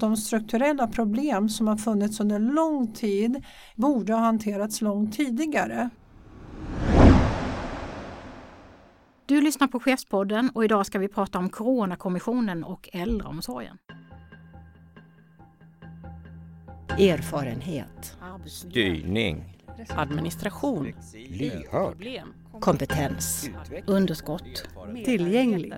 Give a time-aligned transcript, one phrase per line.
[0.00, 5.90] de strukturella problem som har funnits under lång tid borde ha hanterats långt tidigare.
[9.26, 13.78] Du lyssnar på Chefspodden och idag ska vi prata om Coronakommissionen och äldreomsorgen.
[16.98, 18.16] Erfarenhet.
[18.46, 19.58] Styrning.
[19.88, 20.92] Administration.
[21.28, 22.06] Lyhörd.
[22.60, 23.50] Kompetens.
[23.86, 24.68] Underskott.
[25.04, 25.74] Tillgänglig.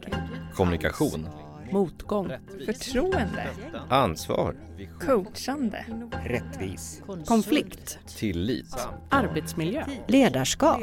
[0.55, 1.29] Kommunikation.
[1.73, 2.33] Motgång.
[2.67, 3.49] Förtroende.
[3.89, 4.57] Ansvar.
[5.01, 5.87] Coachande.
[6.25, 7.03] Rättvis.
[7.27, 7.99] Konflikt.
[8.19, 8.89] Tillit.
[9.11, 9.85] Arbetsmiljö.
[10.09, 10.81] Ledarskap.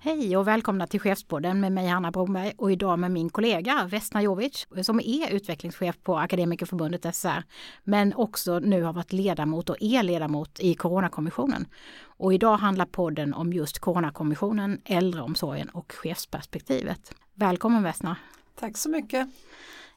[0.00, 4.22] Hej och välkomna till Chefspodden med mig Hanna Bromberg och idag med min kollega Vesna
[4.22, 7.42] Jovic som är utvecklingschef på Akademikerförbundet SR
[7.84, 11.66] men också nu har varit ledamot och är ledamot i Coronakommissionen.
[12.02, 17.14] Och idag handlar podden om just Coronakommissionen, äldreomsorgen och chefsperspektivet.
[17.34, 18.16] Välkommen Vesna!
[18.60, 19.28] Tack så mycket!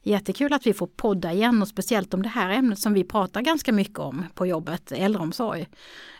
[0.02, 3.40] Jättekul att vi får podda igen och speciellt om det här ämnet som vi pratar
[3.40, 5.68] ganska mycket om på jobbet, äldreomsorg.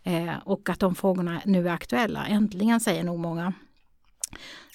[0.03, 3.53] Eh, och att de frågorna nu är aktuella, äntligen säger nog många.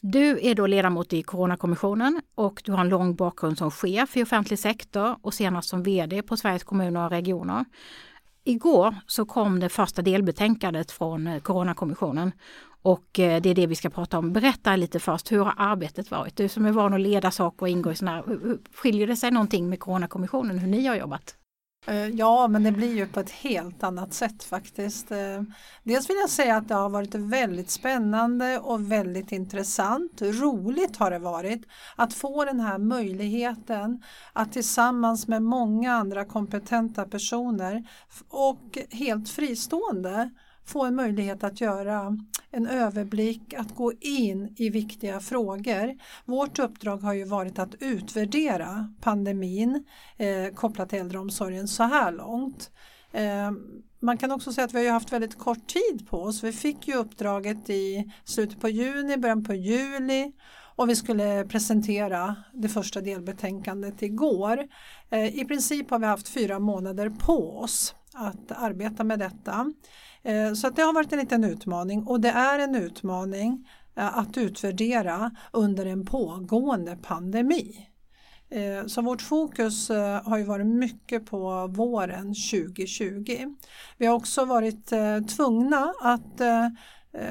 [0.02, 4.24] Du är då ledamot i Coronakommissionen och du har en lång bakgrund som chef i
[4.24, 7.66] offentlig sektor och senast som VD på Sveriges kommuner och regioner.
[8.44, 12.32] Igår så kom det första delbetänkandet från eh, Coronakommissionen
[12.82, 14.34] och eh, det är det vi ska prata om.
[14.34, 16.36] Berätta lite först, hur har arbetet varit?
[16.36, 19.32] Du som är van att leda saker och ingå i sådana här, skiljer det sig
[19.32, 21.36] någonting med Coronakommissionen hur ni har jobbat?
[21.88, 25.12] Eh, ja, men det blir ju på ett helt annat sätt faktiskt.
[25.12, 25.42] Eh,
[25.84, 30.22] dels vill jag säga att det har varit väldigt spännande och väldigt intressant.
[30.22, 37.06] Roligt har det varit att få den här möjligheten att tillsammans med många andra kompetenta
[37.06, 37.84] personer
[38.30, 40.30] och helt fristående
[40.68, 42.18] få en möjlighet att göra
[42.52, 45.98] en överblick, att gå in i viktiga frågor.
[46.26, 49.84] Vårt uppdrag har ju varit att utvärdera pandemin
[50.18, 52.72] eh, kopplat till äldreomsorgen så här långt.
[53.12, 53.52] Eh,
[54.00, 56.44] man kan också säga att vi har haft väldigt kort tid på oss.
[56.44, 60.32] Vi fick ju uppdraget i slutet på juni, början på juli
[60.78, 64.68] och vi skulle presentera det första delbetänkandet igår.
[65.10, 69.74] Eh, I princip har vi haft fyra månader på oss att arbeta med detta.
[70.24, 74.18] Eh, så att det har varit en liten utmaning och det är en utmaning eh,
[74.18, 77.90] att utvärdera under en pågående pandemi.
[78.88, 79.90] Så vårt fokus
[80.24, 83.56] har ju varit mycket på våren 2020.
[83.98, 84.88] Vi har också varit
[85.36, 86.42] tvungna att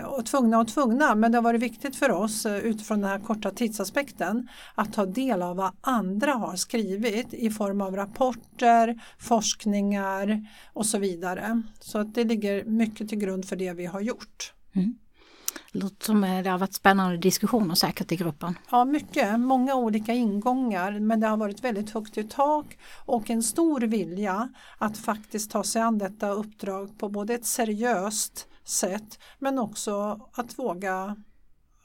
[0.07, 3.19] och tvungna och tvungna, men det har varit viktigt för oss eh, utifrån den här
[3.19, 10.47] korta tidsaspekten att ta del av vad andra har skrivit i form av rapporter, forskningar
[10.73, 11.63] och så vidare.
[11.81, 14.53] Så att det ligger mycket till grund för det vi har gjort.
[14.75, 14.99] Mm.
[15.73, 18.59] Låter som det har varit spännande diskussioner säkert i gruppen.
[18.71, 19.41] Ja, mycket.
[19.41, 24.49] Många olika ingångar men det har varit väldigt högt i tak och en stor vilja
[24.79, 30.59] att faktiskt ta sig an detta uppdrag på både ett seriöst sätt men också att
[30.59, 31.17] våga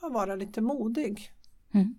[0.01, 1.31] vara lite modig.
[1.71, 1.95] Mm.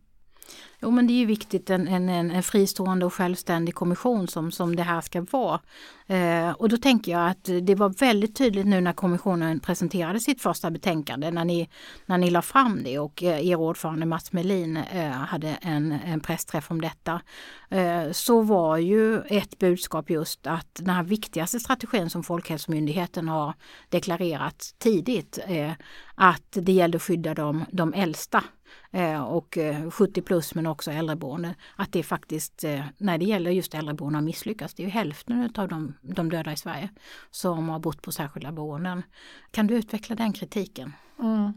[0.84, 4.76] Jo men det är ju viktigt en, en, en fristående och självständig kommission som, som
[4.76, 5.60] det här ska vara.
[6.06, 10.42] Eh, och då tänker jag att det var väldigt tydligt nu när kommissionen presenterade sitt
[10.42, 11.68] första betänkande när ni,
[12.06, 16.20] när ni la fram det och eh, er ordförande Mats Melin eh, hade en, en
[16.20, 17.20] pressträff om detta.
[17.68, 23.54] Eh, så var ju ett budskap just att den här viktigaste strategin som Folkhälsomyndigheten har
[23.88, 25.72] deklarerat tidigt eh,
[26.14, 28.44] att det gällde att skydda de, de äldsta
[28.90, 31.54] Eh, och eh, 70 plus men också äldreboende.
[31.76, 34.74] Att det faktiskt, eh, när det gäller just äldreboende har misslyckats.
[34.74, 36.90] Det är ju hälften av de, de döda i Sverige
[37.30, 39.02] som har bott på särskilda boenden.
[39.50, 40.92] Kan du utveckla den kritiken?
[41.18, 41.52] Mm.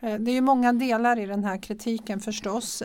[0.00, 2.82] Det är ju många delar i den här kritiken förstås.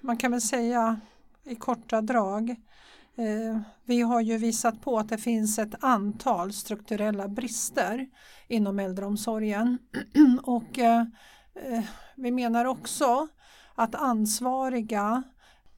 [0.00, 1.00] Man kan väl säga
[1.44, 2.56] i korta drag
[3.84, 8.06] vi har ju visat på att det finns ett antal strukturella brister
[8.48, 9.78] inom äldreomsorgen
[10.42, 10.78] och
[11.54, 11.84] Eh,
[12.14, 13.28] vi menar också
[13.74, 15.22] att ansvariga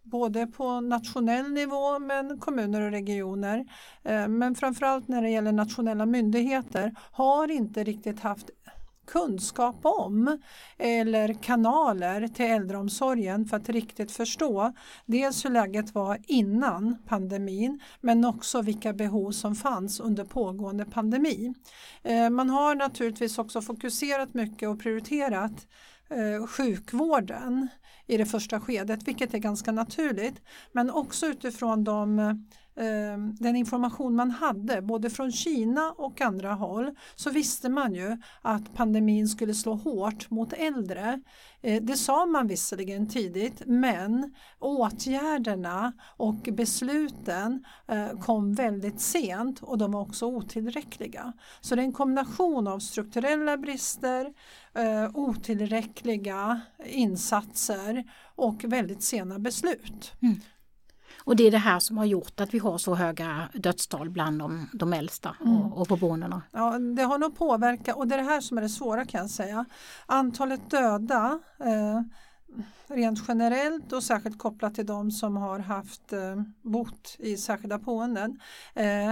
[0.03, 3.65] både på nationell nivå men kommuner och regioner
[4.03, 8.51] eh, men framförallt när det gäller nationella myndigheter har inte riktigt haft
[9.13, 10.39] kunskap om
[10.79, 14.73] eller kanaler till äldreomsorgen för att riktigt förstå
[15.07, 21.55] dels hur läget var innan pandemin men också vilka behov som fanns under pågående pandemi.
[22.03, 25.67] Eh, man har naturligtvis också fokuserat mycket och prioriterat
[26.11, 27.69] eh, sjukvården
[28.07, 30.43] i det första skedet, vilket är ganska naturligt.
[30.73, 32.19] Men också utifrån de
[32.77, 38.17] Ehm, den information man hade både från Kina och andra håll så visste man ju
[38.43, 41.21] att pandemin skulle slå hårt mot äldre.
[41.63, 49.79] Eh, det sa man visserligen tidigt men åtgärderna och besluten eh, kom väldigt sent och
[49.79, 51.33] de var också otillräckliga.
[51.61, 54.33] Så det är en kombination av strukturella brister,
[54.75, 58.05] eh, otillräckliga insatser
[58.35, 60.13] och väldigt sena beslut.
[60.23, 60.41] Mm.
[61.25, 64.39] Och det är det här som har gjort att vi har så höga dödstal bland
[64.39, 66.43] de, de äldsta och, och på boendena.
[66.51, 69.21] Ja, det har nog påverkat och det är det här som är det svåra kan
[69.21, 69.65] jag säga.
[70.07, 72.01] Antalet döda eh,
[72.87, 78.41] rent generellt och särskilt kopplat till de som har haft eh, bott i särskilda boenden
[78.75, 79.11] eh,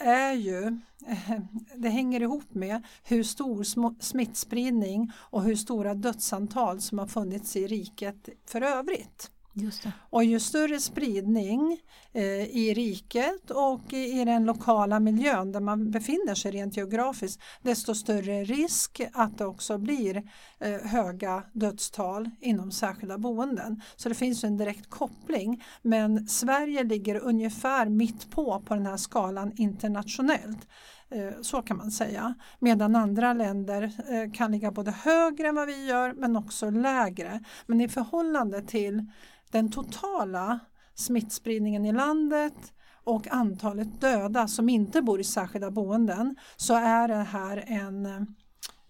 [0.00, 0.66] är ju,
[1.06, 1.40] eh,
[1.74, 7.56] det hänger ihop med hur stor sm- smittspridning och hur stora dödsantal som har funnits
[7.56, 9.30] i riket för övrigt.
[9.58, 9.92] Just det.
[10.10, 11.80] Och ju större spridning
[12.12, 12.22] eh,
[12.56, 17.94] i riket och i, i den lokala miljön där man befinner sig rent geografiskt desto
[17.94, 20.22] större risk att det också blir
[20.60, 23.80] eh, höga dödstal inom särskilda boenden.
[23.96, 28.96] Så det finns en direkt koppling men Sverige ligger ungefär mitt på på den här
[28.96, 30.68] skalan internationellt.
[31.10, 32.34] Eh, så kan man säga.
[32.58, 37.40] Medan andra länder eh, kan ligga både högre än vad vi gör men också lägre.
[37.66, 39.10] Men i förhållande till
[39.56, 40.58] den totala
[40.94, 42.72] smittspridningen i landet
[43.04, 48.06] och antalet döda som inte bor i särskilda boenden så är det här en,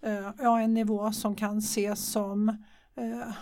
[0.03, 2.55] eh, ja, en nivå som kan ses som eh,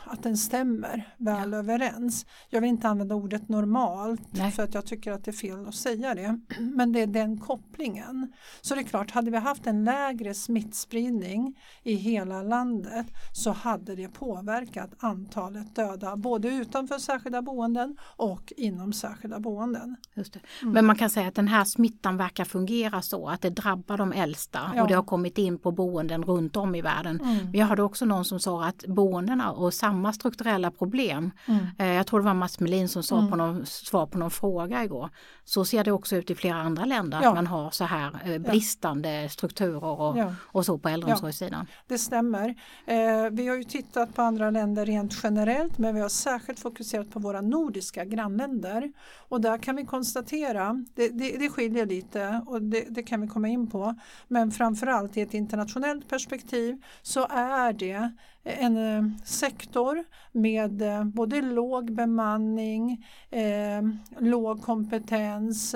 [0.03, 2.25] att den stämmer väl överens.
[2.49, 4.51] Jag vill inte använda ordet normalt Nej.
[4.51, 6.39] för att jag tycker att det är fel att säga det.
[6.59, 8.33] Men det är den kopplingen.
[8.61, 13.95] Så det är klart, hade vi haft en lägre smittspridning i hela landet så hade
[13.95, 19.95] det påverkat antalet döda både utanför särskilda boenden och inom särskilda boenden.
[20.13, 20.39] Just det.
[20.61, 20.73] Mm.
[20.73, 24.11] Men man kan säga att den här smittan verkar fungera så att det drabbar de
[24.11, 24.81] äldsta Ja.
[24.81, 27.19] och det har kommit in på boenden runt om i världen.
[27.21, 27.37] Mm.
[27.37, 31.65] Men jag hörde också någon som sa att boendena och samma strukturella problem, Mm.
[31.77, 33.31] eh, jag tror det var Mats Melin som sa Mm.
[33.31, 35.09] på någon svar på någon fråga igår,
[35.43, 37.29] så ser det också ut i flera andra länder Ja.
[37.29, 40.33] att man har så här eh, bristande strukturer och, Ja.
[40.39, 41.67] och så på äldreomsorgssidan.
[41.87, 42.49] Det stämmer.
[42.85, 42.95] Eh,
[43.31, 47.19] vi har ju tittat på andra länder rent generellt men vi har särskilt fokuserat på
[47.19, 48.91] våra nordiska grannländer.
[49.29, 53.27] Och där kan vi konstatera, det, det, det skiljer lite och det, det kan vi
[53.27, 53.95] komma in på,
[54.27, 58.11] men framförallt i ett internationellt perspektiv så är det
[58.45, 63.81] en eh, sektor med eh, både låg bemanning, eh,
[64.19, 65.75] låg kompetens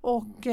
[0.00, 0.46] och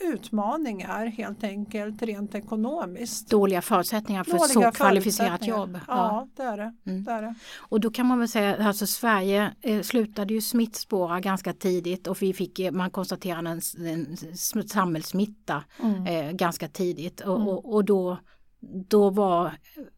[0.00, 3.30] utmaningar helt enkelt rent ekonomiskt.
[3.30, 5.78] Dåliga förutsättningar för Dåliga så kvalificerat jobb.
[5.88, 6.74] Ja, det är det.
[6.86, 7.04] Mm.
[7.04, 7.34] det, är det.
[7.58, 12.06] Och då kan man väl säga att alltså Sverige eh, slutade ju smittspåra ganska tidigt
[12.06, 16.06] och vi fick, man konstaterade en, en sm- samhällssmitta Mm.
[16.06, 18.18] eh, ganska tidigt och, och, och då,
[18.60, 19.52] då var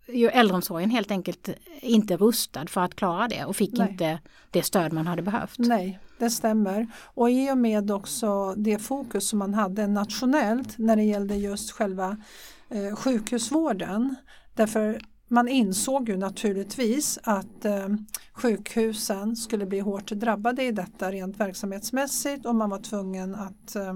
[0.07, 1.49] ju äldreomsorgen helt enkelt
[1.81, 3.91] inte rustad för att klara det och fick Nej.
[3.91, 4.19] inte
[4.51, 5.59] det stöd man hade behövt.
[5.59, 6.87] Nej, det stämmer.
[7.03, 11.71] Och i och med också det fokus som man hade nationellt när det gällde just
[11.71, 12.17] själva
[12.69, 14.17] eh, sjukhusvården.
[14.55, 17.89] Därför man insåg ju naturligtvis att eh,
[18.35, 23.95] sjukhusen skulle bli hårt drabbade i detta rent verksamhetsmässigt och man var tvungen att eh,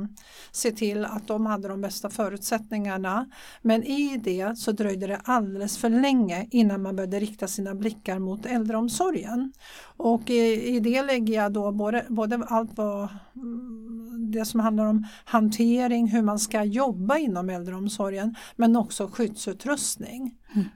[0.52, 3.30] se till att de hade de bästa förutsättningarna.
[3.62, 8.18] Men i det så dröjde det alldeles för länge innan man började rikta sina blickar
[8.18, 9.52] mot äldreomsorgen.
[9.96, 13.86] Och i, i det lägger jag då både, både allt vad mm,
[14.32, 20.34] det som handlar om hantering, hur man ska jobba inom äldreomsorgen men också skyddsutrustning.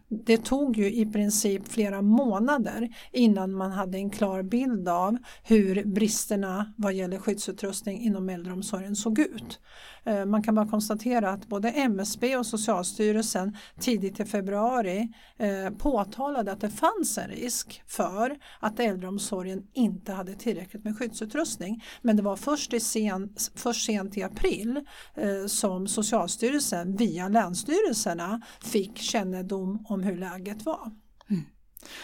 [0.08, 5.84] Det tog ju i princip flera månader innan man hade en klar bild av hur
[5.84, 9.60] bristerna vad gäller skyddsutrustning inom äldreomsorgen såg ut.
[10.04, 16.52] Eh, man kan bara konstatera att både MSB och Socialstyrelsen tidigt i februari eh, påtalade
[16.52, 21.84] att det fanns en risk för att äldreomsorgen inte hade tillräckligt med skyddsutrustning.
[22.02, 24.80] Men det var först, i sen, först sent i april
[25.14, 30.90] eh, som Socialstyrelsen via länsstyrelserna fick kännedom om hur läget var.
[31.30, 31.44] Mm.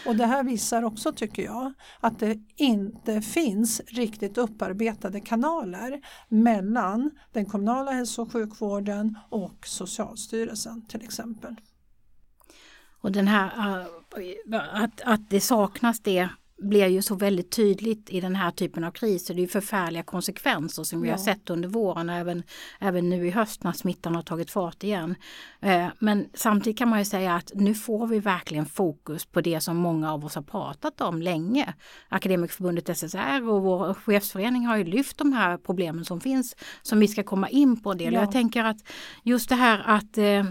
[0.07, 7.11] Och det här visar också tycker jag att det inte finns riktigt upparbetade kanaler mellan
[7.33, 11.57] den kommunala hälso och sjukvården och Socialstyrelsen till exempel.
[13.01, 18.21] Och den här, äh, att, att det saknas det blir ju så väldigt tydligt i
[18.21, 19.35] den här typen av kriser.
[19.35, 21.15] Det är förfärliga konsekvenser som vi Ja.
[21.15, 22.43] har sett under våren även,
[22.81, 25.15] även nu i höst när smittan har tagit fart igen.
[25.61, 29.61] Eh, Men samtidigt kan man ju säga att nu får vi verkligen fokus på det
[29.61, 31.75] som många av oss har pratat om länge.
[32.09, 37.09] Akademikerförbundet SSR och vår chefsförening har ju lyft de här problemen som finns som vi
[37.09, 38.15] ska komma in på en del.
[38.15, 38.21] Ja.
[38.21, 38.79] Jag tänker att
[39.23, 40.45] just det här att eh,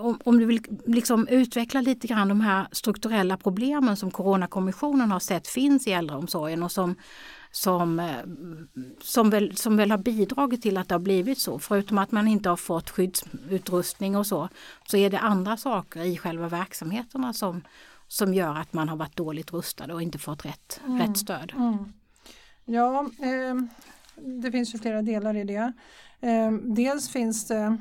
[0.00, 5.20] om, om du vill liksom utveckla lite grann de här strukturella problemen som Coronakommissionen har
[5.20, 6.96] sett finns i äldreomsorgen och som
[7.50, 8.16] som, eh,
[9.02, 11.58] som, väl, som väl har bidragit till att det har blivit så.
[11.58, 14.48] Förutom att man inte har fått skyddsutrustning och så,
[14.86, 17.62] så är det andra saker i själva verksamheterna som,
[18.08, 21.52] som gör att man har varit dåligt rustad och inte fått rätt, rätt stöd.
[21.56, 21.92] Mm.
[22.64, 23.54] Ja, eh,
[24.16, 25.72] det finns ju flera delar i det.
[26.20, 27.78] Eh, dels finns det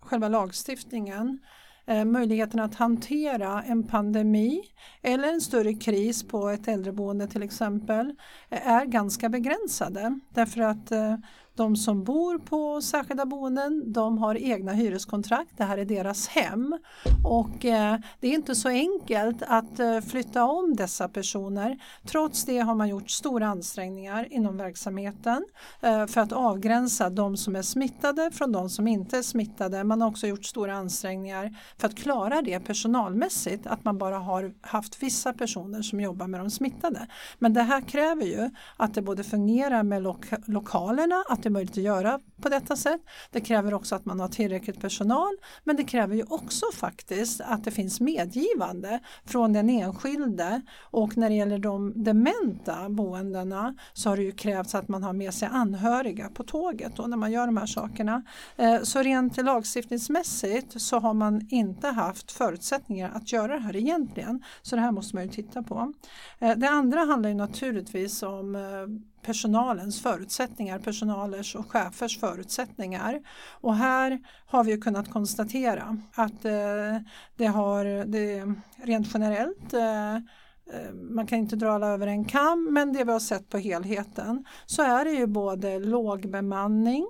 [0.00, 1.38] själva lagstiftningen,
[1.86, 4.60] Eh, möjligheten att hantera en pandemi
[5.02, 8.14] eller en större kris på ett äldreboende till exempel
[8.50, 10.20] eh, är ganska begränsade.
[10.34, 11.16] Därför att eh,
[11.56, 16.78] de som bor på särskilda boenden de har egna hyreskontrakt, det här är deras hem
[17.24, 21.78] och eh, det är inte så enkelt att eh, flytta om dessa personer.
[22.06, 25.44] Trots det har man gjort stora ansträngningar inom verksamheten
[25.80, 29.84] eh, för att avgränsa de som är smittade från de som inte är smittade.
[29.84, 34.54] Man har också gjort stora ansträngningar för att klara det personalmässigt, att man bara har
[34.60, 37.06] haft vissa personer som jobbar med de smittade.
[37.38, 41.50] Men det här kräver ju att det både fungerar med lo lokalerna, att det är
[41.50, 43.00] möjligt att göra på detta sätt.
[43.30, 47.64] Det kräver också att man har tillräckligt personal, men det kräver ju också faktiskt att
[47.64, 54.16] det finns medgivande från den enskilde och när det gäller de dementa boendena så har
[54.16, 57.46] det ju krävts att man har med sig anhöriga på tåget då när man gör
[57.46, 58.22] de här sakerna.
[58.56, 64.42] Eh, så rent lagstiftningsmässigt så har man inte haft förutsättningar att göra det här egentligen.
[64.62, 65.92] Så det här måste man ju titta på.
[66.38, 73.20] Eh, det andra handlar ju naturligtvis om eh, personalens förutsättningar, personalers och chefers förutsättningar.
[73.60, 76.98] Och här har vi ju kunnat konstatera att eh,
[77.36, 82.68] det har det, rent generellt eh, eh, man kan inte dra alla över en kam
[82.72, 87.06] men det vi har sett på helheten så är det ju både låg bemanning,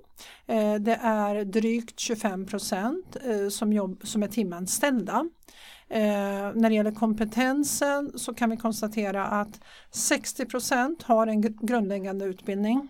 [0.80, 3.16] det är drygt 25 procent
[3.50, 5.28] som, jobb, som är timanställda.
[5.88, 6.00] Eh,
[6.54, 9.60] när det gäller kompetensen så kan vi konstatera att
[9.90, 12.88] 60 procent har en grundläggande utbildning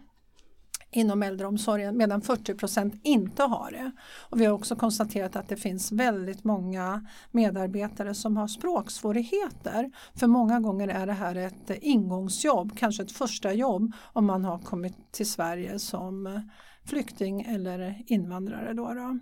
[0.95, 3.93] inom äldreomsorgen medan 40 procent inte har det.
[4.31, 9.91] Och vi har också konstaterat att det finns väldigt många medarbetare som har språksvårigheter.
[10.15, 14.59] För många gånger är det här ett ingångsjobb, kanske ett första jobb om man har
[14.59, 16.43] kommit till Sverige som
[16.85, 18.73] flykting eller invandrare.
[18.73, 19.19] Då då.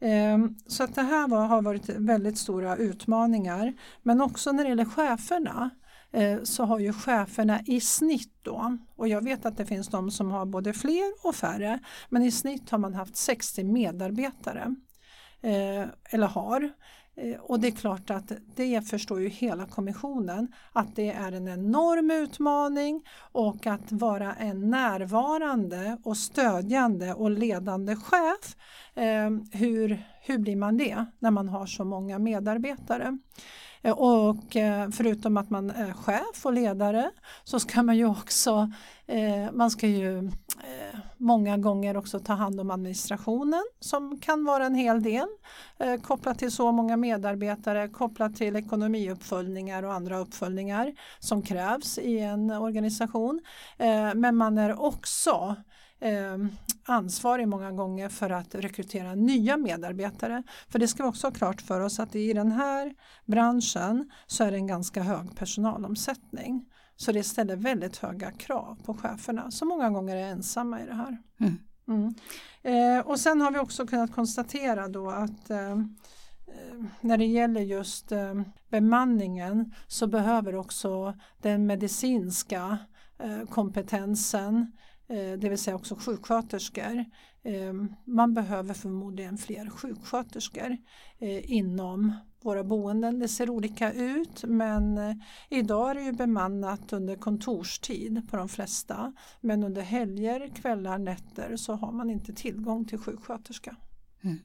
[0.00, 3.74] Ehm, så att det här var, har varit väldigt stora utmaningar.
[4.02, 5.70] Men också när det gäller cheferna
[6.12, 10.10] eh, så har ju cheferna i snitt då, och jag vet att det finns de
[10.10, 11.78] som har både fler och färre,
[12.08, 14.74] men i snitt har man haft 60 medarbetare.
[15.42, 16.72] Eh, eller har.
[17.20, 21.48] Eh, och det är klart att det förstår ju hela kommissionen att det är en
[21.48, 28.56] enorm utmaning och att vara en närvarande och stödjande och ledande chef.
[28.94, 33.18] Eh, hur, hur blir man det när man har så många medarbetare?
[33.82, 37.10] Eh, och eh, förutom att man är chef och ledare
[37.44, 38.72] så ska man ju också,
[39.06, 40.30] eh, man ska ju
[41.16, 45.26] många gånger också ta hand om administrationen som kan vara en hel del
[46.02, 52.50] kopplat till så många medarbetare, kopplat till ekonomiuppföljningar och andra uppföljningar som krävs i en
[52.50, 53.40] organisation.
[54.14, 55.56] Men man är också
[56.84, 60.42] ansvarig många gånger för att rekrytera nya medarbetare.
[60.68, 62.94] För det ska vi också ha klart för oss att i den här
[63.26, 66.66] branschen så är det en ganska hög personalomsättning.
[66.96, 70.94] Så det ställer väldigt höga krav på cheferna som många gånger är ensamma i det
[70.94, 71.18] här.
[71.40, 71.58] Mm.
[71.88, 72.14] Mm.
[72.62, 75.76] Eh, och sen har vi också kunnat konstatera då att eh, eh,
[77.00, 78.34] när det gäller just eh,
[78.68, 82.78] bemanningen så behöver också den medicinska
[83.18, 84.72] eh, kompetensen,
[85.10, 87.04] Eh, det vill säga också sjuksköterskor.
[87.42, 87.72] Eh,
[88.04, 90.76] man behöver förmodligen fler sjuksköterskor
[91.18, 92.12] eh, inom
[92.42, 93.18] våra boenden.
[93.18, 94.98] Det ser olika ut men
[95.48, 99.12] idag är det ju bemannat under kontorstid på de flesta.
[99.40, 103.76] Men under helger, kvällar, nätter så har man inte tillgång till sjuksköterska.
[104.22, 104.38] Mm.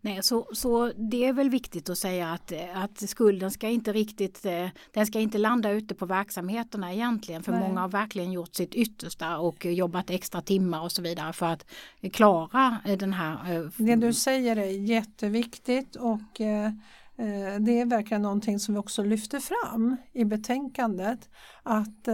[0.00, 4.46] Nej, så, så det är väl viktigt att säga att, att skulden ska inte riktigt,
[4.46, 7.42] eh, den ska inte landa ute på verksamheterna egentligen.
[7.42, 7.60] För Nej.
[7.60, 11.66] många har verkligen gjort sitt yttersta och jobbat extra timmar och så vidare för att
[12.12, 13.54] klara eh, den här.
[13.54, 16.40] eh, Det du säger är jätteviktigt och
[17.60, 21.28] det är verkligen någonting som vi också lyfter fram i betänkandet
[21.62, 22.08] att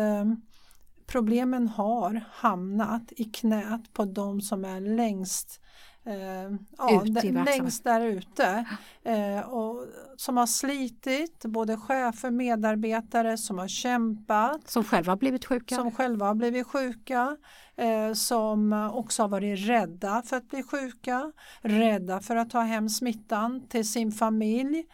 [1.07, 5.61] problemen har hamnat i knät på de som är längst
[6.07, 7.05] eh, ja,
[7.45, 8.65] längst där ute
[9.03, 9.87] eh, och
[10.17, 15.75] som har slitit, både chefer, medarbetare som har kämpat Som själva har blivit sjuka.
[15.75, 17.37] som själva har blivit sjuka,
[17.77, 22.89] eh, som också har varit rädda för att bli sjuka, rädda för att ta hem
[22.89, 24.85] smittan till sin familj.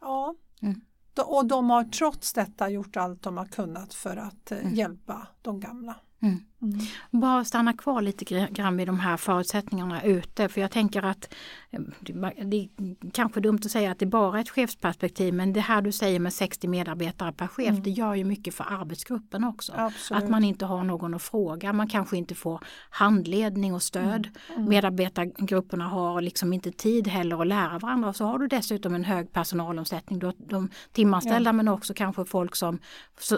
[0.00, 0.34] Ja.
[0.62, 0.80] Mm.
[1.26, 4.74] Och de har trots detta gjort allt de har kunnat för att eh, Mm.
[4.74, 5.96] hjälpa de gamla.
[6.22, 6.38] Mm.
[6.62, 6.78] Mm.
[7.10, 11.34] Bara stanna kvar lite gr- grann vid de här förutsättningarna ute för jag tänker att
[11.70, 11.80] eh,
[12.44, 12.68] det är
[13.12, 16.20] kanske dumt att säga att det bara är ett chefsperspektiv men det här du säger
[16.20, 17.82] med 60 medarbetare per chef Mm.
[17.82, 19.72] det gör ju mycket för arbetsgruppen också.
[19.76, 20.22] Absolut.
[20.22, 24.28] Att man inte har någon att fråga, man kanske inte får handledning och stöd.
[24.54, 24.68] Mm.
[24.68, 29.04] Medarbetargrupperna har liksom inte tid heller att lära varandra och så har du dessutom en
[29.04, 30.18] hög personalomsättning.
[30.18, 32.78] Du har de timanställda men också kanske folk som,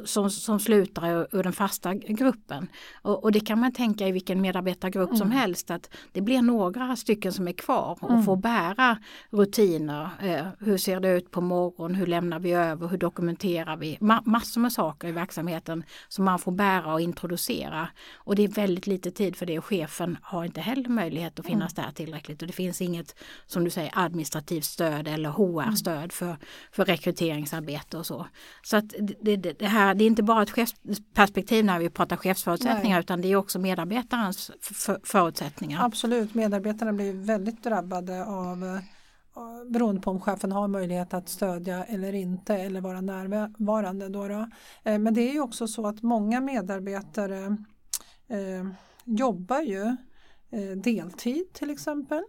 [0.04, 2.68] som, som slutar ur den fasta gruppen.
[3.02, 6.96] Och, och det kan man tänka i vilken medarbetargrupp som helst att det blir några
[6.96, 8.98] stycken som är kvar och får bära
[9.30, 10.10] rutiner.
[10.22, 11.94] Eh, hur ser det ut på morgonen?
[11.94, 12.88] Hur lämnar vi över?
[12.88, 13.98] Hur dokumenterar vi?
[14.00, 17.88] Ma massor med saker i verksamheten som man får bära och introducera.
[18.14, 21.46] Och det är väldigt lite tid för det och chefen har inte heller möjlighet att
[21.46, 22.42] finnas där tillräckligt.
[22.42, 23.14] Och det finns inget,
[23.46, 26.36] som du säger, administrativt stöd eller HR-stöd för,
[26.72, 28.26] för rekryteringsarbete och så.
[28.62, 32.16] Så att det, det, det, här, det är inte bara ett chefsperspektiv när vi pratar
[32.16, 34.50] chefsförutsättningar utan det är också medarbetarens
[35.02, 35.84] förutsättningar.
[35.84, 38.78] Absolut, medarbetarna blir väldigt drabbade av eh,
[39.66, 44.08] beroende på om chefen har möjlighet att stödja eller inte eller vara närvarande.
[44.08, 44.48] Då då.
[44.82, 47.56] Eh, men det är ju också så att många medarbetare
[48.28, 48.68] eh,
[49.04, 49.96] jobbar ju
[50.50, 52.22] eh, deltid till exempel.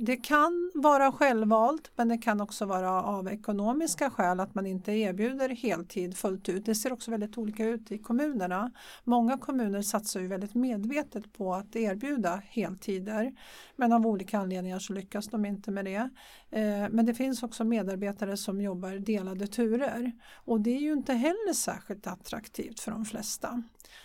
[0.00, 4.92] Det kan vara självvalt men det kan också vara av ekonomiska skäl att man inte
[4.92, 6.66] erbjuder heltid fullt ut.
[6.66, 8.70] Det ser också väldigt olika ut i kommunerna.
[9.04, 13.32] Många kommuner satsar ju väldigt medvetet på att erbjuda heltider
[13.76, 16.10] men av olika anledningar så lyckas de inte med det.
[16.50, 21.12] Eh, men det finns också medarbetare som jobbar delade turer och det är ju inte
[21.12, 23.62] heller särskilt attraktivt för de flesta.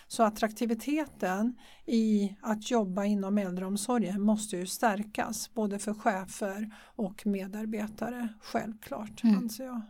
[0.07, 8.27] Så attraktiviteten i att jobba inom äldreomsorgen måste ju stärkas både för chefer och medarbetare
[8.41, 9.37] självklart Mm.
[9.37, 9.81] anser jag.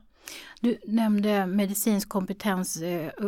[0.61, 2.77] Du nämnde medicinsk kompetens.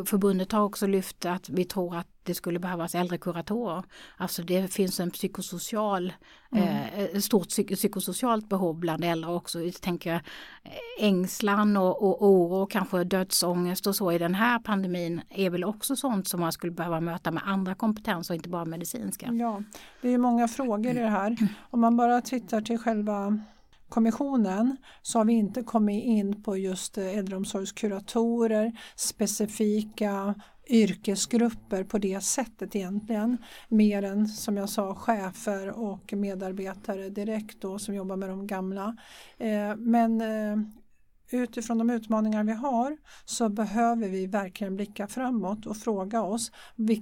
[0.06, 3.84] Förbundet har också lyft att vi tror att det skulle behövas äldrekuratorer.
[4.18, 6.14] Alltså det finns en psykosocial,
[6.56, 9.62] eh, ett stort psyk- psykosocialt behov bland äldre också.
[9.62, 15.22] Jag tänker eh, ängslan och, och oro kanske dödsångest och så i den här pandemin
[15.30, 18.66] är väl också sånt som man skulle behöva möta med andra kompetenser och inte bara
[18.66, 19.30] medicinska.
[19.34, 19.64] Ja,
[20.02, 21.38] det är ju många frågor i det här.
[21.70, 23.40] Om man bara tittar till själva
[23.90, 30.36] kommissionen så har vi inte kommit in på just eh, äldreomsorgskuratorer, specifika
[30.68, 33.38] yrkesgrupper på det sättet egentligen.
[33.68, 38.98] Mer än som jag sa chefer och medarbetare direkt då som jobbar med de gamla.
[39.38, 40.58] Eh, men eh,
[41.30, 46.52] utifrån de utmaningar vi har så behöver vi verkligen blicka framåt och fråga oss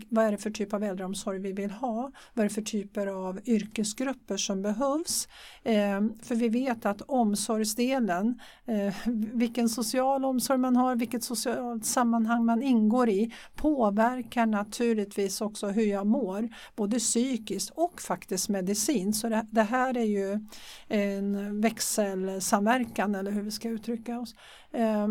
[0.09, 2.11] vad är det för typ av äldreomsorg vi vill ha?
[2.33, 5.27] Vad är det för typer av yrkesgrupper som behövs?
[5.63, 8.95] Eh, för vi vet att omsorgsdelen, eh,
[9.33, 15.85] vilken social omsorg man har, vilket socialt sammanhang man ingår i påverkar naturligtvis också hur
[15.85, 19.13] jag mår, både psykiskt och faktiskt medicin.
[19.13, 20.39] Så det, det här är ju
[20.87, 24.35] en växelsamverkan eller hur vi ska uttrycka oss.
[24.71, 25.07] Eh,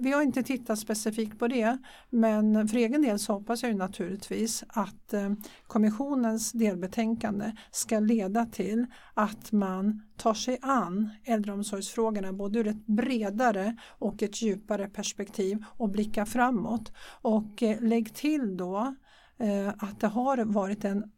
[0.00, 1.78] vi har inte tittat specifikt på det
[2.10, 5.32] men för egen del så hoppas jag ju naturligtvis att eh,
[5.66, 13.76] kommissionens delbetänkande ska leda till att man tar sig an äldreomsorgsfrågorna både ur ett bredare
[13.98, 16.92] och ett djupare perspektiv och blickar framåt.
[17.22, 18.94] Och eh, lägg till då
[19.38, 21.12] eh, att det har varit en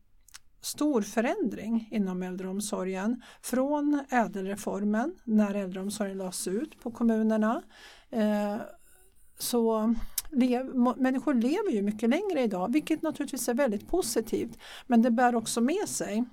[0.60, 7.62] stor förändring inom äldreomsorgen från ädelreformen när äldreomsorgen lades ut på kommunerna.
[8.10, 8.56] Eh,
[9.38, 9.94] så
[10.96, 15.60] människor lever ju mycket längre idag vilket naturligtvis är väldigt positivt men det bär också
[15.60, 16.24] med sig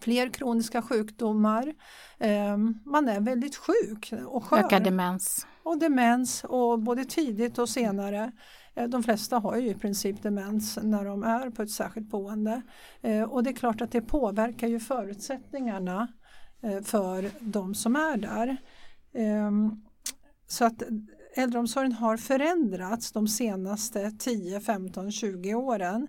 [0.00, 1.74] fler kroniska sjukdomar.
[2.18, 5.46] Eh, man är väldigt sjuk och skör Ökad demens.
[5.62, 8.32] och demens och både tidigt och senare.
[8.78, 12.62] Eh, de flesta har ju i princip demens när de är på ett särskilt boende.
[13.02, 16.08] Eh, och det är klart att det påverkar ju förutsättningarna
[16.62, 18.56] eh, för de som är där.
[19.14, 19.82] Ehm,
[20.46, 20.82] så att
[21.36, 26.08] äldreomsorgen har förändrats de senaste 10, 15, 20 åren.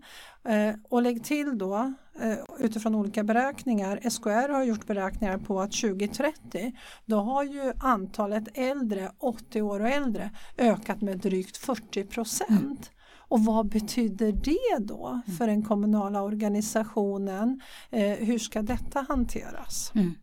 [0.89, 4.09] Och lägg till då Eh, utifrån olika beräkningar.
[4.09, 6.71] SKR har gjort beräkningar på att 2030
[7.05, 12.91] då har ju antalet äldre, 80 år och äldre, ökat med drygt 40 procent.
[13.29, 17.61] Och vad betyder det då för den kommunala organisationen?
[17.89, 19.91] Eh, hur ska detta hanteras?
[19.95, 20.15] Mm.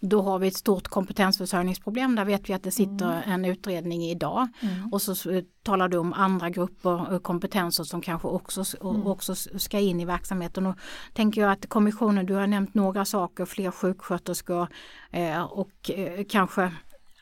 [0.00, 2.14] Då har vi ett stort kompetensförsörjningsproblem.
[2.14, 3.22] Där vet vi att det sitter Mm.
[3.26, 4.48] en utredning idag.
[4.92, 9.06] Och så eh, talar du om andra grupper och kompetenser som kanske också, Mm.
[9.06, 10.66] också ska in i verksamheten.
[10.66, 10.76] Och
[11.14, 14.68] tänker jag att kommissionen, du har nämnt några saker, fler sjuksköterskor
[15.10, 16.72] eh, och eh, kanske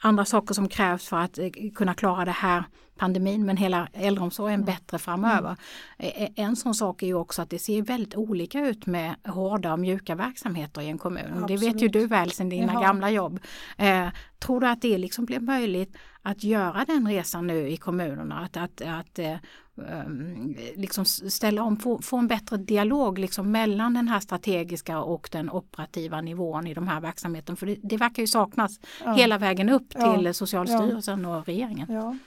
[0.00, 2.64] andra saker som krävs för att eh, kunna klara det här
[2.96, 5.56] pandemin men hela äldreomsorgen bättre framöver.
[5.98, 9.72] Eh, En sån sak är ju också att det ser väldigt olika ut med hårda
[9.72, 11.44] och mjuka verksamheter i en kommun.
[11.48, 11.92] Det vet ju Absolut.
[11.92, 12.82] du väl sedan dina Jaha.
[12.82, 13.40] gamla jobb.
[13.78, 18.38] Eh, tror du att det liksom blir möjligt att göra den resan nu i kommunerna?
[18.40, 19.34] Att, att, att eh,
[19.74, 25.28] um, liksom ställa om, få, få en bättre dialog liksom mellan den här strategiska och
[25.32, 27.56] den operativa nivån i de här verksamheterna.
[27.56, 29.12] För det, det verkar ju saknas Ja.
[29.14, 30.14] hela vägen upp Ja.
[30.16, 32.18] till Socialstyrelsen och regeringen.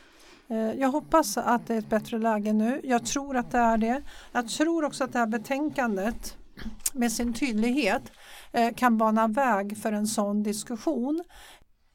[0.50, 2.82] Eh, jag hoppas att det är ett bättre läge nu.
[2.84, 4.02] Jag tror att det är det.
[4.32, 6.38] Jag tror också att det här betänkandet
[6.94, 8.12] med sin tydlighet
[8.52, 11.24] eh, kan bana väg för en sån diskussion.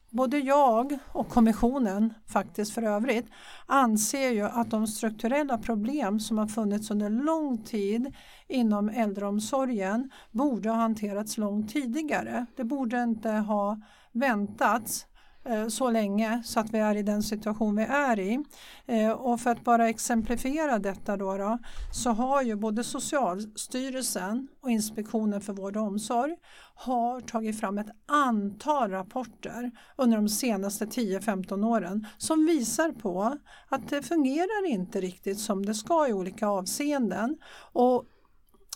[0.09, 3.25] Både jag och kommissionen faktiskt för övrigt
[3.65, 8.13] anser ju att de strukturella problem som har funnits under lång tid
[8.47, 12.45] inom äldreomsorgen borde ha hanterats långt tidigare.
[12.55, 15.05] Det borde inte ha väntats
[15.49, 18.43] Eh, så länge så att vi är i den situation vi är i.
[18.85, 21.57] Eh, och för att bara exemplifiera detta då, då
[21.93, 26.35] så har ju både Socialstyrelsen och Inspektionen för vård och omsorg
[26.75, 33.37] har tagit fram ett antal rapporter under de senaste 10-15 åren som visar på
[33.69, 37.37] att det fungerar inte riktigt som det ska i olika avseenden.
[37.73, 38.05] Och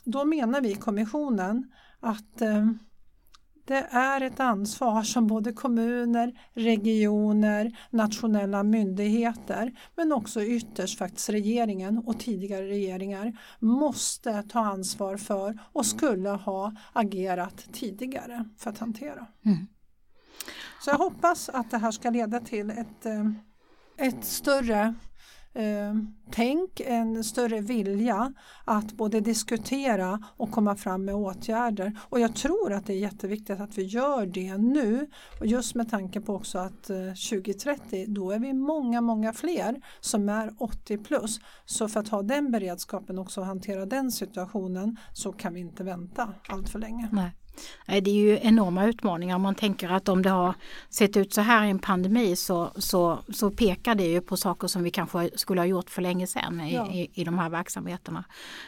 [0.05, 2.65] då menar vi i kommissionen att eh,
[3.69, 11.97] det är ett ansvar som både kommuner, regioner, nationella myndigheter men också ytterst faktiskt regeringen
[11.97, 19.27] och tidigare regeringar måste ta ansvar för och skulle ha agerat tidigare för att hantera.
[19.45, 19.67] Mm.
[20.81, 23.31] Så jag hoppas att det här ska leda till ett, eh,
[24.07, 24.93] ett större
[25.59, 25.95] eh,
[26.31, 28.33] tänk, en större vilja
[28.65, 31.99] att både diskutera och komma fram med åtgärder.
[32.09, 35.09] Och jag tror att det är jätteviktigt att vi gör det nu.
[35.39, 39.81] Och just med tanke på också att eh, 2030 då är vi många, många fler
[39.99, 41.39] som är 80 plus.
[41.65, 45.83] Så för att ha den beredskapen också och hantera den situationen så kan vi inte
[45.83, 47.09] vänta allt för länge.
[47.11, 47.38] Nej.
[47.85, 49.35] Det är ju enorma utmaningar.
[49.35, 50.53] Om man tänker att om det har
[50.89, 54.67] sett ut så här i en pandemi så, så, så pekar det ju på saker
[54.67, 56.87] som vi kanske skulle ha gjort för länge sedan i, Ja.
[56.91, 58.23] i, i de här verksamheterna.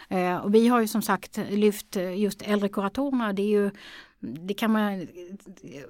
[0.10, 3.34] Eh, och vi har ju som sagt lyft just äldrekuratorerna.
[3.34, 3.72] Det är ju
[4.22, 5.08] det kan man,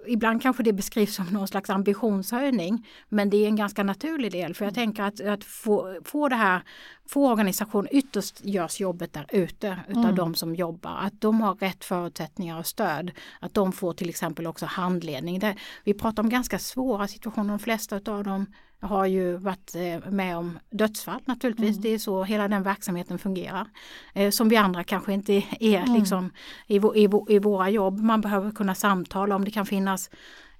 [0.08, 4.54] ibland kanske det beskrivs som någon slags ambitionshöjning men det är en ganska naturlig del
[4.54, 6.62] för jag tänker att, att få, få det här,
[7.08, 10.16] få organisation, ytterst görs jobbet där ute utav Mm.
[10.16, 14.48] de som jobbar, att de har rätt förutsättningar och stöd, att de får till exempel
[14.48, 15.40] också handledning.
[15.40, 18.46] Det, vi pratar om ganska svåra situationer, de flesta utav dem
[18.82, 21.78] har ju varit eh, med om dödsfall naturligtvis.
[21.78, 23.68] Det är så hela den verksamheten fungerar.
[24.14, 26.32] Eh, Som vi andra kanske inte är liksom
[26.68, 28.00] i, i, i våra jobb.
[28.00, 30.10] Man behöver kunna samtala om det kan finnas,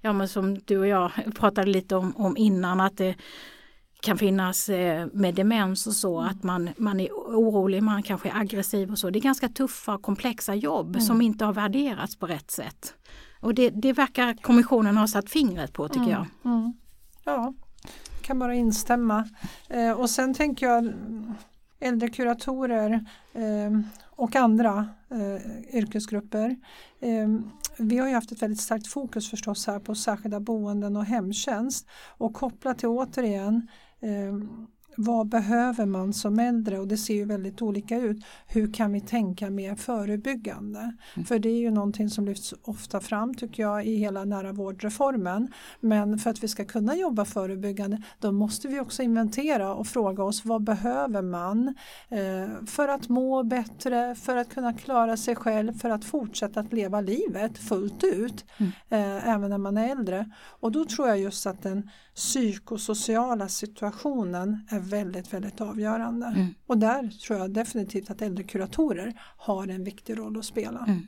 [0.00, 3.14] ja men som du och jag pratade lite om, om innan, att det
[4.02, 8.36] kan finnas eh, med demens och så, att man, man är orolig, man kanske är
[8.36, 9.10] aggressiv och så.
[9.10, 12.94] Det är ganska tuffa komplexa jobb som inte har värderats på rätt sätt.
[13.40, 16.26] Och det, det verkar kommissionen ha satt fingret på tycker jag.
[16.44, 16.72] Mm.
[17.24, 17.54] Ja,
[18.22, 19.28] kan bara instämma.
[19.68, 20.96] Eh, och sen tänker jag äldre
[21.80, 26.56] äldrekuratorer eh, och andra eh, yrkesgrupper.
[27.00, 27.28] Eh,
[27.78, 31.86] vi har ju haft ett väldigt starkt fokus förstås här på särskilda boenden och hemtjänst
[32.18, 33.68] och kopplat till återigen
[34.00, 34.34] eh,
[34.96, 38.24] vad behöver man som äldre och det ser ju väldigt olika ut.
[38.46, 40.96] Hur kan vi tänka mer förebyggande?
[41.26, 45.52] För det är ju någonting som lyfts ofta fram tycker jag i hela nära vårdreformen.
[45.80, 50.24] Men för att vi ska kunna jobba förebyggande då måste vi också inventera och fråga
[50.24, 51.74] oss vad behöver man
[52.08, 56.72] eh, för att må bättre, för att kunna klara sig själv, för att fortsätta att
[56.72, 58.44] leva livet fullt ut
[58.88, 60.30] eh, även när man är äldre.
[60.60, 66.26] Och då tror jag just att den psykosociala situationen är väldigt, väldigt avgörande.
[66.26, 66.54] Mm.
[66.66, 70.84] Och där tror jag definitivt att äldrekuratorer har en viktig roll att spela.
[70.88, 71.06] Mm.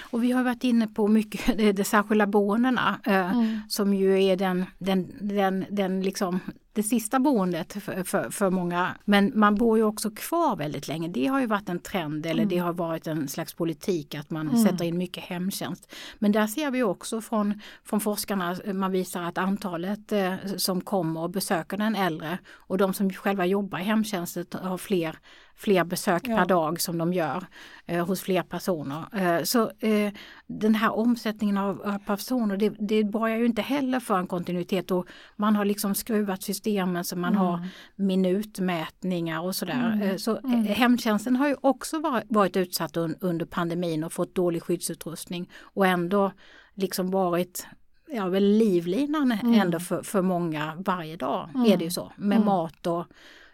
[0.00, 3.60] Och vi har varit inne på mycket de, särskilda boendena eh, Mm.
[3.68, 6.40] som ju är den, den, den, den liksom
[6.72, 8.96] det sista boendet för, för, för många.
[9.04, 11.08] Men man bor ju också kvar väldigt länge.
[11.08, 14.58] Det har ju varit en trend eller det har varit en slags politik att man
[14.58, 15.92] sätter in mycket hemtjänst.
[16.18, 21.20] Men där ser vi också från, från forskarna, man visar att antalet eh, som kommer
[21.20, 25.16] och besöker den äldre och de som själva jobbar i hemtjänsten har fler
[25.56, 26.36] fler besök Ja.
[26.36, 27.46] per dag som de gör
[27.86, 29.04] eh, hos fler personer.
[29.12, 30.12] Eh, så eh,
[30.46, 34.90] den här omsättningen av, av personer det, det borgar ju inte heller för en kontinuitet
[34.90, 40.00] och man har liksom skruvat systemen så man har minutmätningar och sådär.
[40.02, 44.34] Eh, så eh, hemtjänsten har ju också varit, varit utsatt un, under pandemin och fått
[44.34, 46.32] dålig skyddsutrustning och ändå
[46.74, 47.66] liksom varit
[48.08, 52.86] ja, väl livlinan ändå för, för många varje dag är det ju så med mat
[52.86, 53.06] och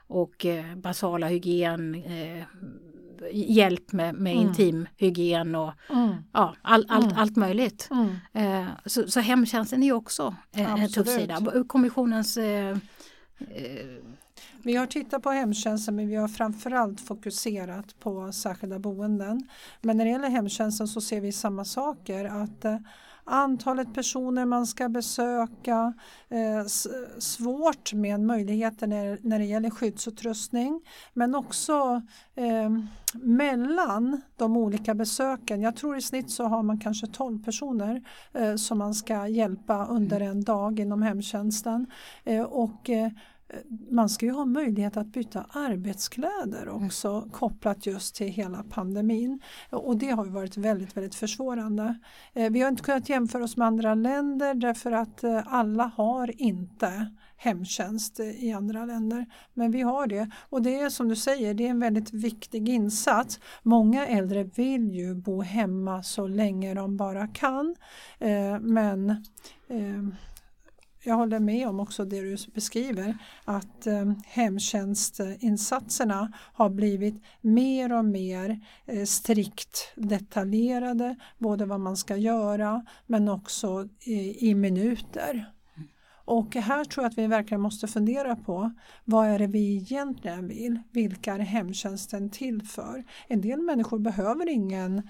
[0.08, 2.44] och eh, basala hygien, eh,
[3.32, 5.72] hjälp med, med intim hygien och
[6.32, 7.88] ja, all, allt, allt möjligt.
[8.32, 11.64] Eh, så, så hemtjänsten är ju också eh, en tuff sida.
[11.66, 12.76] Kommissionens eh,
[14.62, 19.48] Vi har tittat på hemtjänsten men vi har framförallt fokuserat på särskilda boenden.
[19.80, 22.76] Men när det gäller hemtjänsten så ser vi samma saker att eh,
[23.28, 25.94] antalet personer man ska besöka,
[26.28, 26.64] eh,
[27.18, 30.80] svårt med möjligheter när, när det gäller skyddsutrustning
[31.14, 32.02] men också
[32.34, 32.70] eh,
[33.14, 35.62] mellan de olika besöken.
[35.62, 39.86] Jag tror i snitt så har man kanske 12 personer eh, som man ska hjälpa
[39.86, 41.86] under en dag inom hemtjänsten.
[42.48, 42.90] Och
[43.90, 49.40] man ska ju ha möjlighet att byta arbetskläder också kopplat just till hela pandemin.
[49.70, 51.98] Och det har ju varit väldigt, väldigt försvårande.
[52.32, 56.40] Eh, Vi har inte kunnat jämföra oss med andra länder därför att eh, alla har
[56.40, 59.26] inte hemtjänst eh, i andra länder.
[59.54, 62.68] Men vi har det och det är som du säger, det är en väldigt viktig
[62.68, 63.40] insats.
[63.62, 67.76] Många äldre vill ju bo hemma så länge de bara kan.
[68.60, 69.24] Men
[71.04, 78.04] jag håller med om också det du beskriver att eh, hemtjänstinsatserna har blivit mer och
[78.04, 85.52] mer eh, strikt detaljerade, både vad man ska göra men också i, i minuter.
[86.28, 88.72] Och här tror jag att vi verkligen måste fundera på
[89.04, 90.80] vad är det vi egentligen vill?
[90.92, 93.04] Vilka är hemtjänsten till för?
[93.28, 95.08] En del människor behöver ingen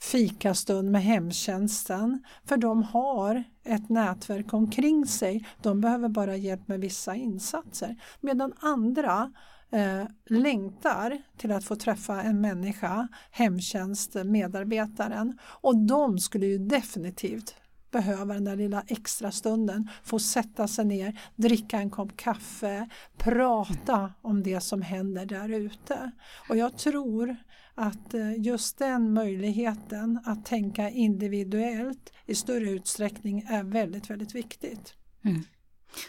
[0.00, 5.46] fikastund med hemtjänsten för de har ett nätverk omkring sig.
[5.62, 7.96] De behöver bara hjälp med vissa insatser.
[8.20, 9.32] Medan andra
[9.70, 17.54] eh, längtar till att få träffa en människa, hemtjänstmedarbetaren och de skulle ju definitivt
[17.90, 24.12] behöva den där lilla extra stunden, få sätta sig ner, dricka en kopp kaffe, prata
[24.22, 26.10] om det som händer där ute.
[26.48, 27.36] Och jag tror
[27.78, 34.94] att eh, just den möjligheten att tänka individuellt i större utsträckning är väldigt, väldigt viktigt.
[35.24, 35.42] Mm.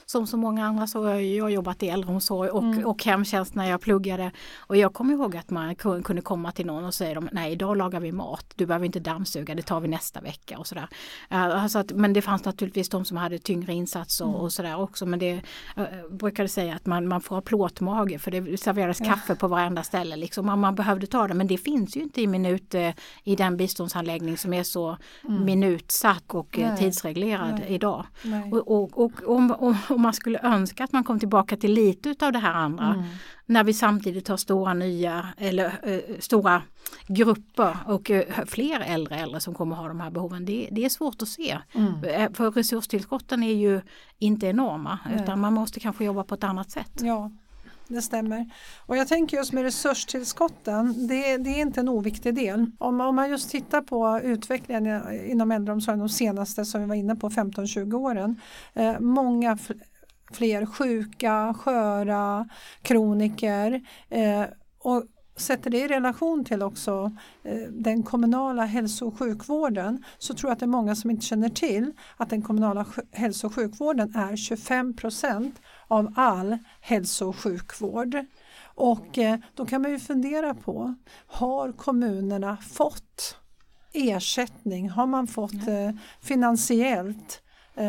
[0.06, 3.82] Som så många andra så har jag jobbat i äldreomsorg och, och hemtjänst när jag
[3.82, 4.32] pluggade.
[4.58, 7.78] Och jag kommer ihåg att man ku- kunde komma till någon och säga nej idag
[7.78, 10.88] lagar vi mat, du behöver inte dammsuga, det tar vi nästa vecka och sådär.
[11.32, 14.80] Uh, alltså att, men det fanns naturligtvis de som hade tyngre insatser och, och sådär
[14.80, 15.06] också.
[15.06, 15.34] Men det
[15.78, 19.84] uh, brukade säga att man, man får ha plåtmage för det serveras kaffe på varenda
[19.84, 20.16] ställe.
[20.16, 20.46] Liksom.
[20.46, 22.90] Man, man behövde ta det men det finns ju inte i minut eh,
[23.24, 26.78] i den biståndsanläggning som är så minutsatt och eh, Nej.
[26.78, 27.74] tidsreglerad Nej.
[27.74, 28.06] idag.
[28.24, 28.52] Nej.
[28.52, 32.10] Och, och, och om, om, om man skulle önska att man kom tillbaka till lite
[32.10, 33.04] utav det här andra
[33.46, 36.62] när vi samtidigt har stora nya eller eh, stora
[37.08, 40.46] grupper och eh, fler äldre äldre som kommer ha de här behoven.
[40.46, 41.58] Det, det är svårt att se.
[42.04, 43.82] Eh, För resurstillskotten är ju
[44.20, 46.92] inte enorma utan man måste kanske jobba på ett annat sätt.
[47.02, 47.32] Ja,
[47.90, 48.50] det stämmer.
[48.86, 52.72] Och jag tänker just med resurstillskotten, det, det är inte en oviktig del.
[52.80, 57.16] Om, om man just tittar på utvecklingen inom äldreomsorgen de senaste som vi var inne
[57.16, 58.42] på 15-20 åren.
[58.74, 59.82] Eh, många fl-
[60.32, 62.50] fler sjuka, sköra,
[62.82, 64.44] kroniker eh,
[64.80, 65.04] och
[65.42, 67.12] sätter det i relation till också
[67.44, 71.26] eh, den kommunala hälso och sjukvården så tror jag att det är många som inte
[71.26, 77.36] känner till att den kommunala hälso och sjukvården är 25 procent av all hälso och
[77.36, 78.26] sjukvård.
[78.76, 80.96] Och eh, då kan man ju fundera på,
[81.28, 83.38] har kommunerna fått
[83.94, 84.90] ersättning?
[84.90, 87.42] Har man fått eh, finansiellt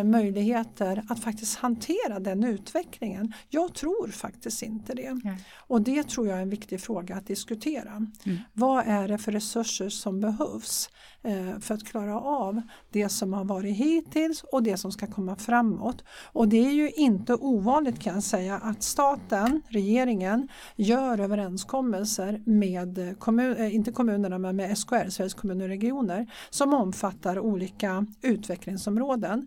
[0.05, 3.33] möjligheter att faktiskt hantera den utvecklingen?
[3.49, 5.21] Jag tror faktiskt inte det.
[5.25, 5.45] Nej.
[5.57, 8.07] Och det tror jag är en viktig fråga att diskutera.
[8.53, 10.91] Vad är det för resurser som behövs
[11.23, 15.37] eh, för att klara av det som har varit hittills och det som ska komma
[15.37, 16.05] framåt?
[16.33, 22.99] Och det är ju inte ovanligt kan jag säga att staten, regeringen, gör överenskommelser med
[22.99, 28.07] eh, kommun, eh, inte kommunerna men med SKR, Sveriges kommuner och regioner, som omfattar olika
[28.23, 29.47] utvecklingsområden.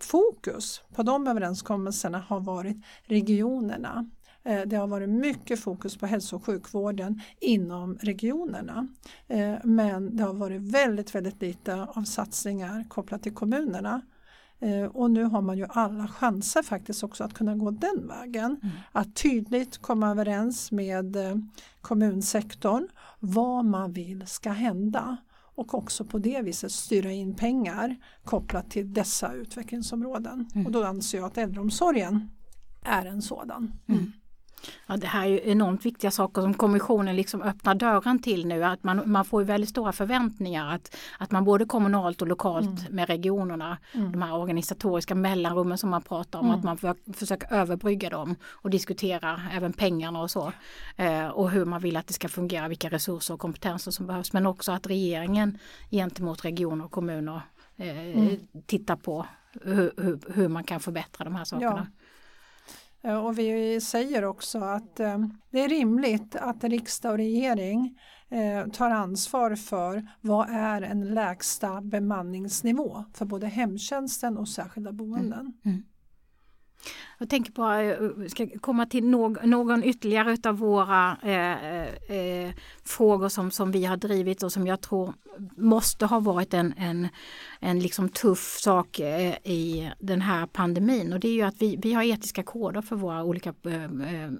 [0.00, 4.10] Fokus på de överenskommelserna har varit regionerna.
[4.44, 8.88] Eh, Det har varit mycket fokus på hälso och sjukvården inom regionerna.
[9.28, 14.00] Eh, Men det har varit väldigt, väldigt lite av satsningar kopplat till kommunerna.
[14.60, 18.60] Eh, Och nu har man ju alla chanser faktiskt också att kunna gå den vägen.
[18.92, 21.16] Att tydligt komma överens med
[21.80, 22.88] kommunsektorn
[23.20, 25.16] vad man vill ska hända
[25.56, 30.48] och också på det viset styra in pengar kopplat till dessa utvecklingsområden.
[30.66, 32.30] Och då anser jag att äldreomsorgen
[32.82, 33.72] är en sådan.
[34.86, 38.64] Ja, det här är ju enormt viktiga saker som kommissionen liksom öppnar dörren till nu.
[38.64, 42.90] Att man, man får ju väldigt stora förväntningar att, att man både kommunalt och lokalt
[42.90, 48.10] med regionerna, de här organisatoriska mellanrummen som man pratar om, att man för, försöker överbrygga
[48.10, 50.52] dem och diskutera även pengarna och så.
[50.96, 54.32] Eh, och hur man vill att det ska fungera, vilka resurser och kompetenser som behövs.
[54.32, 55.58] Men också att regeringen
[55.90, 57.40] gentemot regioner och kommuner
[57.76, 58.32] eh,
[58.66, 59.26] tittar på
[59.62, 61.78] hur, hur, hur man kan förbättra de här sakerna.
[61.78, 62.05] Eh,
[63.06, 65.18] Eh, och vi säger också att eh,
[65.50, 71.80] det är rimligt att riksdag och regering eh, tar ansvar för vad är en lägsta
[71.80, 75.40] bemanningsnivå för både hemtjänsten och särskilda boenden.
[75.40, 75.84] Mm, mm.
[77.18, 83.28] Jag tänker på, att ska komma till någon ytterligare utav våra eh, eh, eh, frågor
[83.28, 85.14] som, som vi har drivit och som jag tror
[85.56, 87.08] måste ha varit en, en,
[87.60, 91.12] en liksom tuff sak eh, i den här pandemin.
[91.12, 93.54] Och det är ju att vi, vi har etiska koder för våra olika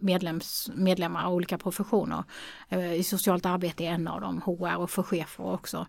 [0.00, 2.24] medlems, medlemmar och olika professioner.
[2.96, 5.86] I socialt arbete är en av dem, HR och för chefer också.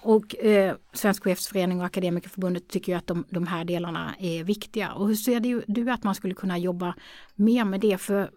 [0.00, 0.34] Och
[0.92, 4.92] Svensk chefsförening och Akademikerförbundet tycker ju att de, de här delarna är viktiga.
[4.92, 6.94] Och hur ser du att man skulle kunna jobba
[7.34, 7.98] mer med det?
[7.98, 8.30] För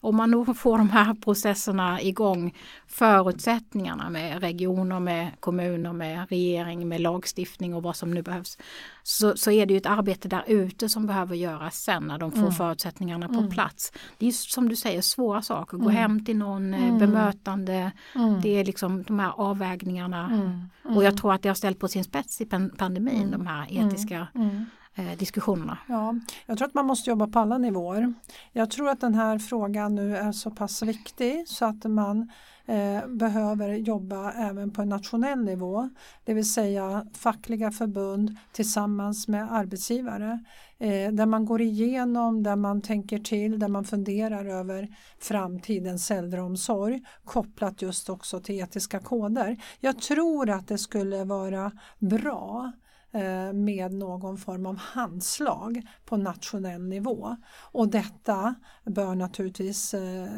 [0.00, 2.54] om man nog får de här processerna igång,
[2.86, 8.58] förutsättningarna med regioner, med kommuner, med regering, med lagstiftning och vad som nu behövs,
[9.02, 12.32] så, så är det ju ett arbete där ute som behöver göras sen när de
[12.32, 13.92] får förutsättningarna på plats.
[14.18, 17.92] Det är som du säger svåra saker, gå hem till någon, eh, bemötande,
[18.42, 20.30] det är liksom de här avvägningarna.
[20.96, 23.66] Och jag tror att det har ställt på sin spets i pan- pandemin, de här
[23.70, 24.26] etiska
[24.94, 25.78] eh, diskussionerna.
[25.88, 26.14] Ja,
[26.46, 28.14] jag tror att man måste jobba på alla nivåer.
[28.52, 32.30] Jag tror att den här frågan nu är så pass viktig så att man
[32.66, 35.90] eh, behöver jobba även på en nationell nivå.
[36.24, 40.44] Det vill säga fackliga förbund tillsammans med arbetsgivare.
[40.78, 47.02] Eh, där man går igenom, där man tänker till, där man funderar över framtidens äldreomsorg
[47.24, 49.56] kopplat just också till etiska koder.
[49.80, 52.83] Jag tror att det skulle vara bra eh,
[53.14, 57.36] Eh, med någon form av handslag på nationell nivå.
[57.72, 60.28] Och detta bör naturligtvis eh,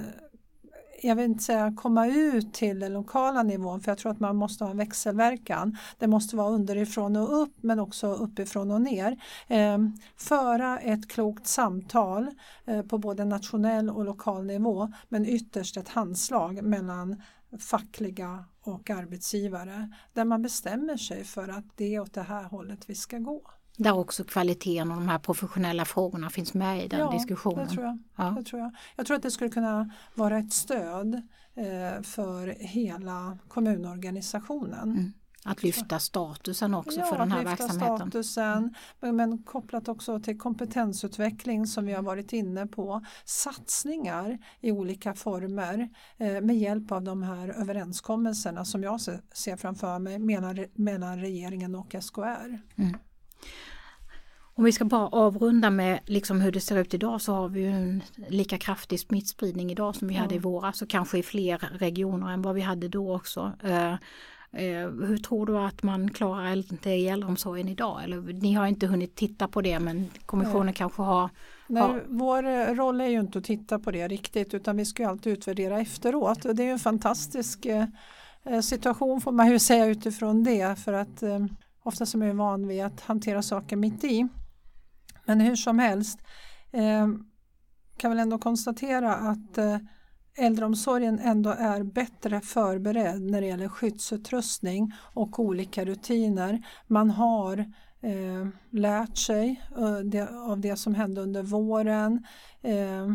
[1.02, 4.36] jag vill inte säga komma ut till den lokala nivån för jag tror att man
[4.36, 5.76] måste ha en växelverkan.
[5.98, 9.22] Det måste vara underifrån och upp men också uppifrån och ner.
[9.48, 9.78] Eh,
[10.16, 12.30] föra ett klokt samtal
[12.64, 17.22] eh, på både nationell och lokal nivå men ytterst ett handslag mellan
[17.60, 22.90] fackliga och arbetsgivare där man bestämmer sig för att det är åt det här hållet
[22.90, 23.42] vi ska gå.
[23.76, 27.66] Där också kvaliteten och de här professionella frågorna finns med i den ja, diskussionen.
[27.66, 27.98] Det tror jag.
[28.16, 28.24] Ja.
[28.38, 28.72] Det tror jag.
[28.96, 31.14] jag tror att det skulle kunna vara ett stöd
[31.54, 34.90] eh, för hela kommunorganisationen.
[34.90, 35.12] Mm.
[35.46, 37.96] Att lyfta statusen också ja, för den här lyfta verksamheten.
[37.96, 43.04] statusen, men, men kopplat också till kompetensutveckling som vi har varit inne på.
[43.24, 49.56] Satsningar i olika former eh, med hjälp av de här överenskommelserna som jag se, ser
[49.56, 52.60] framför mig mellan, mellan regeringen och SKR.
[54.58, 57.60] Om vi ska bara avrunda med liksom hur det ser ut idag så har vi
[57.60, 61.58] ju en lika kraftig smittspridning idag som vi hade i våras och kanske i fler
[61.58, 63.52] regioner än vad vi hade då också.
[64.52, 68.04] Eh, hur tror du att man klarar det i äldreomsorgen idag?
[68.04, 71.30] Eller, ni har inte hunnit titta på det men kommissionen kanske har
[71.66, 72.00] Nej, Ja.
[72.06, 75.08] Vår eh, roll är ju inte att titta på det riktigt utan vi ska ju
[75.08, 79.86] alltid utvärdera efteråt och det är ju en fantastisk eh, situation får man ju säga
[79.86, 81.46] utifrån det för att eh,
[81.82, 84.28] ofta som är van vid att hantera saker mitt i.
[85.24, 86.18] Men hur som helst
[86.72, 87.08] eh,
[87.96, 89.78] kan väl ändå konstatera att eh,
[90.36, 96.62] äldreomsorgen ändå är bättre förberedd när det gäller skyddsutrustning och olika rutiner.
[96.86, 97.58] Man har
[98.00, 102.26] eh, lärt sig eh, det, av det som hände under våren.
[102.62, 103.12] Eh,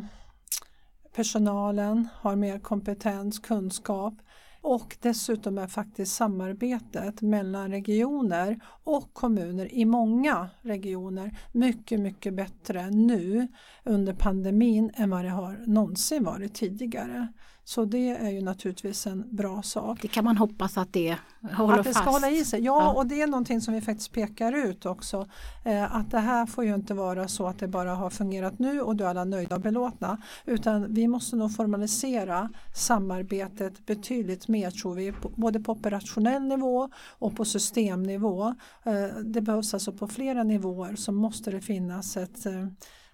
[1.16, 4.14] personalen har mer kompetens, kunskap
[4.62, 12.90] och dessutom är faktiskt samarbetet mellan regioner och kommuner i många regioner mycket, mycket bättre
[12.90, 13.48] nu
[13.84, 17.28] under pandemin än vad det har någonsin varit tidigare.
[17.64, 20.00] Så det är ju naturligtvis en bra sak.
[20.02, 21.18] Det kan man hoppas att det
[21.54, 22.00] håller att det fast.
[22.06, 22.64] ska hålla i sig.
[22.64, 22.94] Ja, Ja.
[22.94, 25.28] och det är någonting som vi faktiskt pekar ut också.
[25.66, 28.82] Eh, att det här får ju inte vara så att det bara har fungerat nu
[28.82, 30.22] och då är alla nöjda och belåtna.
[30.46, 35.14] Utan vi måste nog formalisera samarbetet betydligt mer tror vi.
[35.36, 38.56] Både på operationell nivå och på systemnivå.
[38.84, 42.68] Eh, det behövs alltså på flera nivåer så måste det finnas ett eh,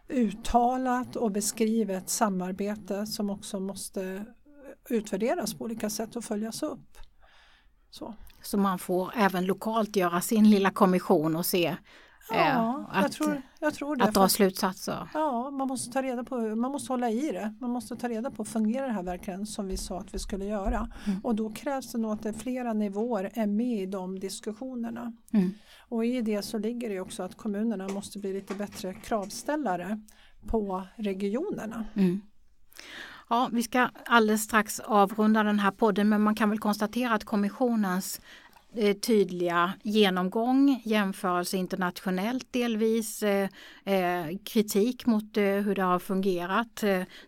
[0.10, 4.26] uttalat och beskrivet samarbete som också måste
[4.90, 6.98] utvärderas på olika sätt och följas upp.
[7.90, 8.14] Så.
[8.42, 11.76] Så man får även lokalt göra sin lilla kommission och se eh,
[12.30, 14.04] Ja, jag, att, tror, jag tror det.
[14.04, 15.10] att dra slutsatser.
[15.14, 17.56] Ja, man måste ta reda på, man måste hålla i det.
[17.62, 20.46] Man måste ta reda på, fungerar det här verkligen som vi sa att vi skulle
[20.46, 20.92] göra?
[21.06, 21.20] Mm.
[21.24, 25.14] Och då krävs det nog att det flera nivåer är med i de diskussionerna.
[25.34, 25.54] Mm.
[25.90, 30.02] Och i det så ligger det också att kommunerna måste bli lite bättre kravställare
[30.48, 31.86] på regionerna.
[31.96, 32.22] Mm.
[33.30, 37.24] Ja, vi ska alldeles strax avrunda den här podden men man kan väl konstatera att
[37.24, 38.22] kommissionens
[38.76, 43.50] eh, tydliga genomgång, jämförelse internationellt delvis, eh,
[43.86, 46.84] eh, kritik mot eh, hur det har fungerat.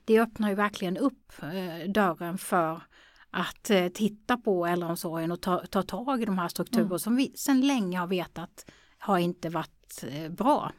[0.06, 2.82] Det öppnar ju verkligen upp eh, dörren för
[3.32, 7.00] att titta på äldreomsorgen och ta, ta tag i de här strukturer Mm.
[7.00, 8.66] som vi sedan länge har vetat
[8.98, 10.72] har inte varit bra.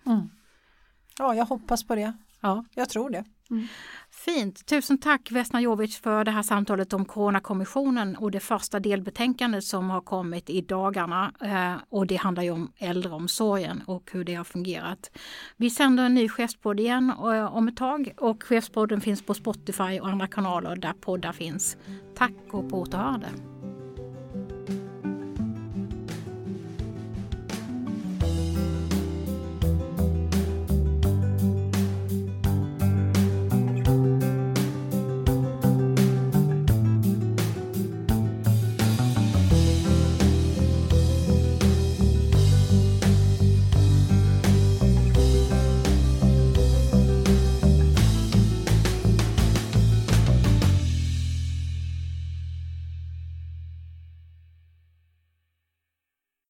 [1.19, 2.13] Ja, jag hoppas på det.
[2.41, 2.65] Ja.
[2.75, 3.25] Jag tror det.
[3.51, 3.67] Mm.
[4.11, 4.67] Fint.
[4.67, 9.91] Tusen tack Vesna Jovic för det här samtalet om Coronakommissionen och det första delbetänkandet som
[9.91, 11.33] har kommit i dagarna.
[11.41, 15.11] Eh, och det handlar ju om äldreomsorgen och hur det har fungerat.
[15.57, 20.01] Vi sänder en ny chefspodd igen eh, om ett tag och chefspodden finns på Spotify
[20.01, 21.77] och andra kanaler där poddar finns.
[22.15, 23.27] Tack och på återhörande.